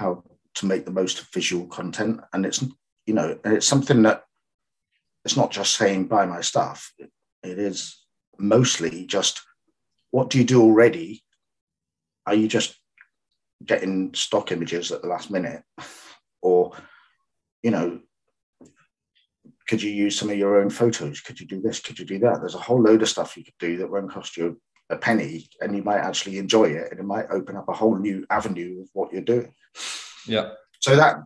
[0.00, 2.20] how to make the most of visual content.
[2.32, 2.64] And it's,
[3.06, 4.24] you know, it's something that
[5.24, 7.10] it's not just saying buy my stuff, it,
[7.42, 8.04] is
[8.38, 9.42] mostly just
[10.10, 11.22] what do you do already?
[12.26, 12.74] Are you just
[13.64, 15.62] getting stock images at the last minute?
[16.42, 16.72] Or,
[17.62, 18.00] you know,
[19.68, 21.20] could you use some of your own photos?
[21.20, 21.80] Could you do this?
[21.80, 22.38] Could you do that?
[22.40, 24.58] There's a whole load of stuff you could do that won't cost you
[24.90, 27.96] a penny and you might actually enjoy it and it might open up a whole
[27.96, 29.52] new avenue of what you're doing.
[30.26, 30.50] Yeah.
[30.80, 31.18] So that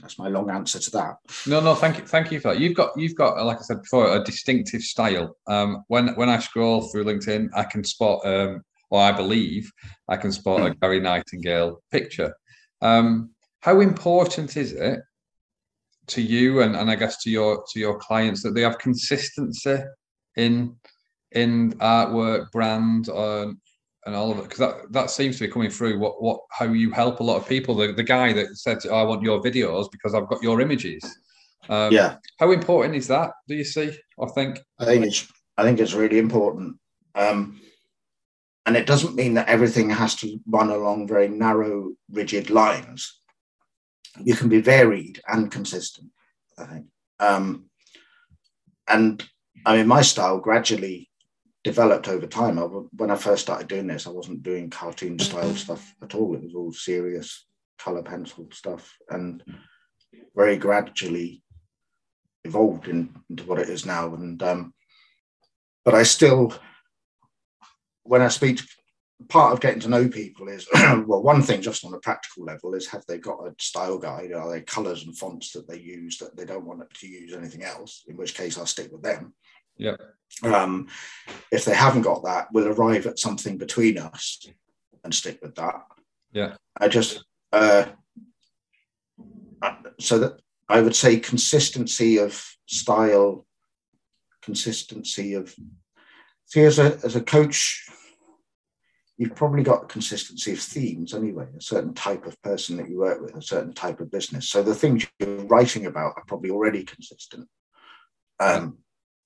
[0.00, 1.16] that's my long answer to that.
[1.46, 2.60] No, no, thank you, thank you for that.
[2.60, 5.36] You've got, you've got, like I said before, a distinctive style.
[5.46, 9.70] Um, when when I scroll through LinkedIn, I can spot, um, or I believe
[10.08, 12.34] I can spot a Gary Nightingale picture.
[12.80, 13.30] Um,
[13.60, 15.00] how important is it
[16.06, 19.76] to you and, and I guess to your to your clients that they have consistency
[20.36, 20.76] in
[21.32, 23.60] in artwork, brand, um,
[24.06, 24.44] and all of it?
[24.44, 25.98] Because that, that seems to be coming through.
[25.98, 27.74] What what how you help a lot of people.
[27.74, 31.02] The, the guy that said, oh, "I want your videos because I've got your images."
[31.68, 32.16] Um, yeah.
[32.38, 33.32] How important is that?
[33.48, 33.96] Do you see?
[34.20, 34.60] I think.
[34.78, 36.76] I think it's I think it's really important.
[37.14, 37.60] Um,
[38.66, 43.18] and it doesn't mean that everything has to run along very narrow, rigid lines.
[44.22, 46.08] You can be varied and consistent,
[46.58, 46.86] I think.
[47.18, 47.66] Um,
[48.88, 49.22] and
[49.66, 51.09] I mean, my style gradually
[51.64, 52.58] developed over time.
[52.58, 56.34] I, when I first started doing this, I wasn't doing cartoon style stuff at all.
[56.34, 57.46] It was all serious
[57.78, 59.42] color pencil stuff, and
[60.34, 61.42] very gradually
[62.44, 64.14] evolved in, into what it is now.
[64.14, 64.74] And um,
[65.84, 66.54] but I still,
[68.02, 68.60] when I speak,
[69.28, 72.74] part of getting to know people is well, one thing just on a practical level
[72.74, 74.32] is have they got a style guide?
[74.32, 77.64] Are there colors and fonts that they use that they don't want to use anything
[77.64, 78.04] else?
[78.08, 79.34] In which case, I'll stick with them.
[79.80, 79.96] Yeah.
[80.42, 80.88] Um,
[81.50, 84.46] if they haven't got that, we'll arrive at something between us
[85.02, 85.82] and stick with that.
[86.32, 86.54] Yeah.
[86.78, 87.86] I just uh,
[89.98, 93.46] so that I would say consistency of style,
[94.42, 95.54] consistency of
[96.46, 97.88] see as a as a coach,
[99.16, 103.20] you've probably got consistency of themes anyway, a certain type of person that you work
[103.20, 104.48] with, a certain type of business.
[104.48, 107.48] So the things you're writing about are probably already consistent.
[108.38, 108.78] Um,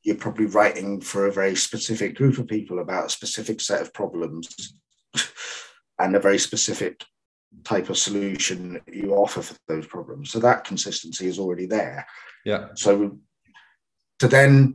[0.04, 3.92] you're probably writing for a very specific group of people about a specific set of
[3.94, 4.74] problems
[5.98, 7.02] and a very specific
[7.64, 10.30] type of solution you offer for those problems.
[10.30, 12.06] So that consistency is already there.
[12.44, 12.68] Yeah.
[12.74, 13.18] So
[14.18, 14.74] to then,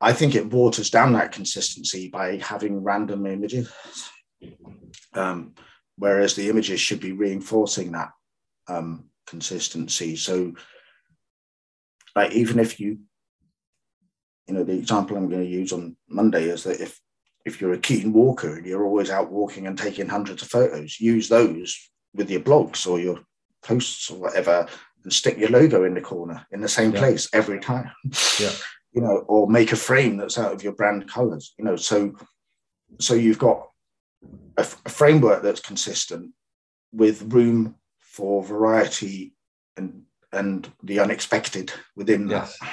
[0.00, 3.72] I think it waters down that consistency by having random images,
[5.14, 5.54] um,
[5.96, 8.10] whereas the images should be reinforcing that
[8.68, 10.14] um, consistency.
[10.16, 10.52] So,
[12.14, 12.98] like even if you
[14.48, 16.98] you know, the example I'm going to use on Monday is that if
[17.44, 21.00] if you're a keen walker and you're always out walking and taking hundreds of photos,
[21.00, 23.20] use those with your blogs or your
[23.62, 24.66] posts or whatever,
[25.04, 26.98] and stick your logo in the corner in the same yeah.
[26.98, 27.90] place every time.
[28.40, 28.50] Yeah.
[28.92, 31.54] you know, or make a frame that's out of your brand colors.
[31.58, 32.14] You know, so
[32.98, 33.68] so you've got
[34.56, 36.32] a, a framework that's consistent
[36.92, 39.34] with room for variety
[39.76, 42.58] and and the unexpected within yes.
[42.58, 42.68] that.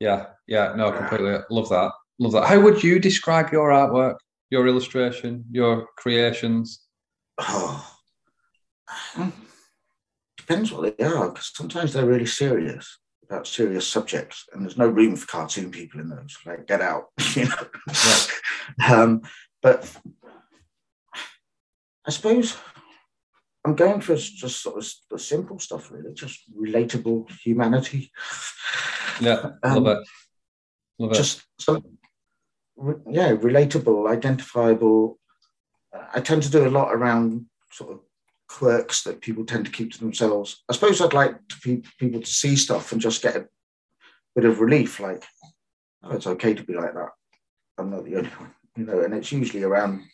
[0.00, 1.92] Yeah, yeah, no, completely love that.
[2.18, 2.46] Love that.
[2.46, 4.16] How would you describe your artwork,
[4.50, 6.84] your illustration, your creations?
[7.38, 7.96] Oh,
[10.36, 14.88] depends what they are, because sometimes they're really serious about serious subjects, and there's no
[14.88, 16.36] room for cartoon people in those.
[16.46, 17.68] Like, get out, you know.
[18.78, 19.02] Yeah.
[19.02, 19.22] um,
[19.60, 19.94] but
[22.06, 22.56] I suppose
[23.68, 28.10] I'm going for just sort of the simple stuff, really, just relatable humanity.
[29.20, 30.08] Yeah, um, love it.
[30.98, 31.82] Love just so,
[33.10, 35.18] yeah, relatable, identifiable.
[36.14, 38.00] I tend to do a lot around sort of
[38.48, 40.64] quirks that people tend to keep to themselves.
[40.70, 43.48] I suppose I'd like to people to see stuff and just get a
[44.34, 45.24] bit of relief, like,
[46.04, 47.10] oh, it's okay to be like that.
[47.76, 49.00] I'm not the only one, you know.
[49.00, 50.04] And it's usually around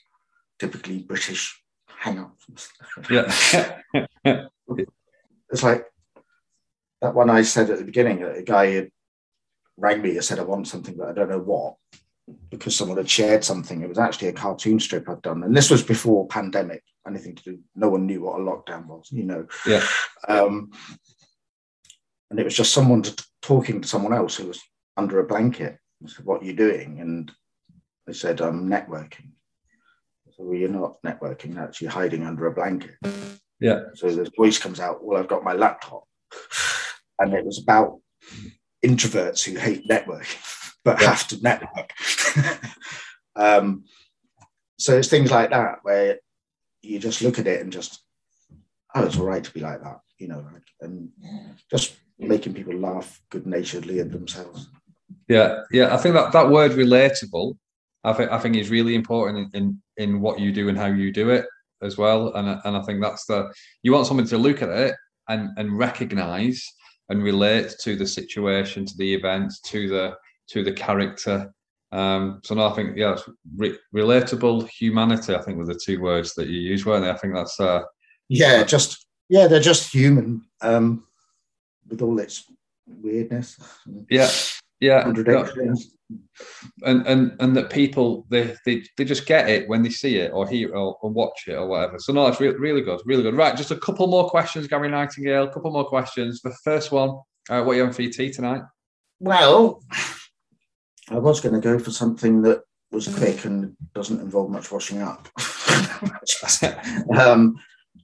[0.59, 1.61] typically British
[2.05, 2.69] hang-ups.
[3.11, 3.33] Yeah,
[5.51, 5.87] it's like
[7.01, 8.23] that one I said at the beginning.
[8.23, 8.91] A guy had
[9.79, 11.77] rang me and said, I want something, but I don't know what,
[12.51, 13.81] because someone had shared something.
[13.81, 15.43] It was actually a cartoon strip I'd done.
[15.45, 17.59] And this was before pandemic, anything to do.
[17.75, 19.47] No one knew what a lockdown was, you know.
[19.67, 19.83] Yeah.
[20.29, 20.73] Um,
[22.31, 24.61] and it was just someone t- talking to someone else who was
[24.97, 25.79] under a blanket.
[26.05, 27.01] I said, What are you doing?
[27.01, 27.33] And
[28.07, 29.31] they said, I'm networking.
[30.37, 32.97] So you're not networking, you're actually hiding under a blanket.
[33.61, 33.81] Yeah.
[33.95, 36.05] So the voice comes out, well, I've got my laptop.
[37.19, 38.01] And it was about
[38.85, 41.09] introverts who hate networking, but yeah.
[41.09, 41.93] have to network.
[43.37, 43.85] um,
[44.79, 46.19] so it's things like that where
[46.83, 48.03] you just look at it and just,
[48.95, 50.45] oh, it's all right to be like that, you know,
[50.81, 51.11] and
[51.71, 54.69] just making people laugh good naturedly at themselves.
[55.29, 55.95] Yeah, yeah.
[55.95, 57.57] I think that that word relatable,
[58.03, 60.87] I think I think is really important in, in in what you do and how
[60.87, 61.47] you do it
[61.83, 62.35] as well.
[62.35, 64.95] And and I think that's the you want someone to look at it
[65.29, 66.65] and and recognize
[67.09, 70.15] and relate to the situation, to the event, to the
[70.49, 71.53] to the character.
[71.93, 73.17] Um, so no, I think yeah,
[73.57, 75.35] re- relatable humanity.
[75.35, 77.11] I think were the two words that you used, weren't they?
[77.11, 77.83] I think that's uh,
[78.29, 81.07] yeah, just yeah, they're just human um,
[81.89, 82.45] with all its
[82.87, 83.59] weirdness.
[84.11, 84.29] Yeah,
[84.85, 85.07] yeah,
[86.85, 90.33] and and and that people they, they they just get it when they see it
[90.33, 91.99] or hear it or, or watch it or whatever.
[91.99, 93.37] So no, it's re- really good, really good.
[93.37, 95.45] Right, just a couple more questions, Gary Nightingale.
[95.45, 96.43] A couple more questions.
[96.43, 97.11] The first one,
[97.49, 98.63] uh, what are you on for your tea tonight?
[99.21, 99.83] Well,
[101.09, 105.03] I was going to go for something that was quick and doesn't involve much washing
[105.03, 105.29] up.
[107.17, 107.57] um,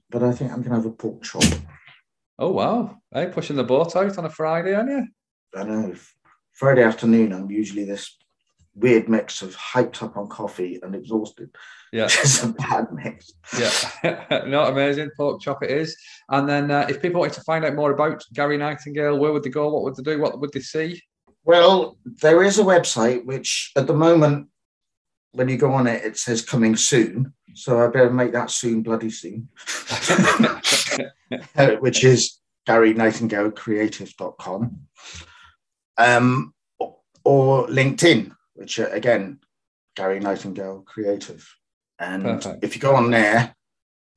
[0.09, 1.43] but I think I'm going to have a pork chop.
[2.39, 2.97] Oh wow!
[3.13, 5.07] Hey, pushing the boat out on a Friday, aren't you?
[5.55, 5.95] I know.
[6.53, 8.17] Friday afternoon, I'm usually this
[8.75, 11.49] weird mix of hyped up on coffee and exhausted.
[11.91, 13.31] Yeah, it's a bad mix.
[13.57, 15.97] Yeah, not amazing pork chop it is.
[16.29, 19.43] And then, uh, if people wanted to find out more about Gary Nightingale, where would
[19.43, 19.69] they go?
[19.69, 20.19] What would they do?
[20.19, 21.01] What would they see?
[21.43, 24.47] Well, there is a website which, at the moment,
[25.31, 27.33] when you go on it, it says coming soon.
[27.53, 29.49] So I better make that soon, bloody soon.
[31.79, 34.79] which is Gary Nightingale Creative.com
[36.01, 36.53] um,
[37.23, 39.39] or LinkedIn, which are, again,
[39.95, 41.47] Gary Nightingale Creative.
[41.99, 42.63] And Perfect.
[42.63, 43.55] if you go on there,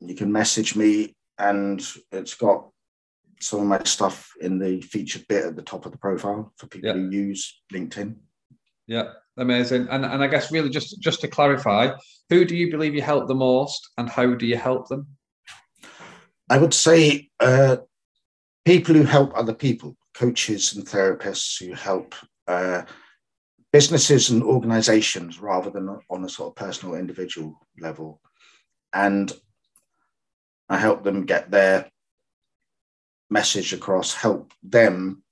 [0.00, 2.68] you can message me, and it's got
[3.40, 6.66] some of my stuff in the featured bit at the top of the profile for
[6.66, 8.16] people who use LinkedIn.
[8.86, 9.88] Yeah, amazing.
[9.90, 11.90] And and I guess really just just to clarify,
[12.30, 15.06] who do you believe you help the most, and how do you help them?
[16.50, 17.78] I would say uh,
[18.64, 22.14] people who help other people coaches and therapists who help
[22.46, 22.82] uh,
[23.72, 28.20] businesses and organizations rather than on a sort of personal individual level.
[28.92, 29.32] And
[30.68, 31.90] I help them get their
[33.30, 35.22] message across, help them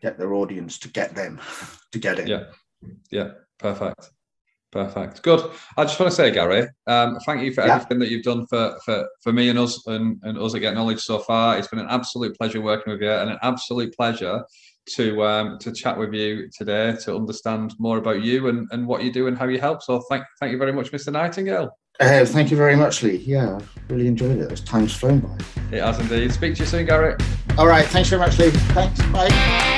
[0.00, 1.40] get their audience to get them
[1.92, 2.28] to get it.
[2.28, 2.44] Yeah.
[3.10, 3.30] Yeah.
[3.58, 4.10] Perfect.
[4.70, 5.22] Perfect.
[5.22, 5.50] Good.
[5.78, 7.76] I just want to say, Gary, um, thank you for yeah.
[7.76, 10.74] everything that you've done for, for, for me and us and, and us at Get
[10.74, 11.56] Knowledge so far.
[11.56, 14.44] It's been an absolute pleasure working with you and an absolute pleasure
[14.94, 19.02] to um, to chat with you today to understand more about you and, and what
[19.02, 19.82] you do and how you help.
[19.82, 21.12] So thank thank you very much, Mr.
[21.12, 21.70] Nightingale.
[22.00, 23.16] Uh, thank you very much, Lee.
[23.16, 23.58] Yeah,
[23.88, 24.52] really enjoyed it.
[24.52, 25.36] As time's flown by.
[25.72, 26.32] It has indeed.
[26.32, 27.16] Speak to you soon, Gary.
[27.56, 27.86] All right.
[27.86, 28.50] Thanks very much, Lee.
[28.50, 29.02] Thanks.
[29.06, 29.77] Bye.